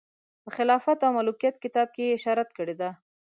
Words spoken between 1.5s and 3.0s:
کتاب کې یې اشاره کړې ده.